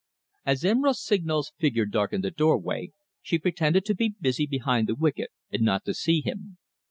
As 0.47 0.65
M. 0.65 0.83
Rossignol's 0.83 1.53
figure 1.59 1.85
darkened 1.85 2.23
the 2.23 2.31
doorway, 2.31 2.91
she 3.21 3.37
pretended 3.37 3.85
to 3.85 3.93
be 3.93 4.15
busy 4.19 4.47
behind 4.47 4.87
the 4.87 4.95
wicket, 4.95 5.29
and 5.51 5.61
not 5.61 5.85
to 5.85 5.93
see 5.93 6.21
him. 6.21 6.57